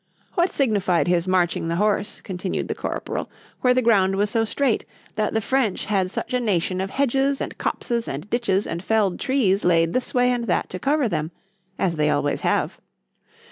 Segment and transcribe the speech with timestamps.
[0.33, 4.83] What signified his marching the horse, continued the corporal, where the ground was so strait,
[5.13, 9.19] that the French had such a nation of hedges, and copses, and ditches, and fell'd
[9.19, 11.29] trees laid this way and that to cover them
[11.77, 12.79] (as they always have).